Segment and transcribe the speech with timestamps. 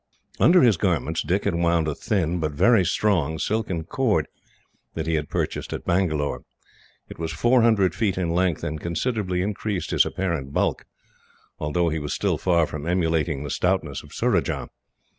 [0.39, 4.27] Under his garments Dick had wound a thin, but very strong, silken cord
[4.95, 6.41] that he had purchased at Bangalore.
[7.07, 10.85] It was four hundred feet in length, and considerably increased his apparent bulk,
[11.59, 14.69] although he was still far from emulating the stoutness of Surajah.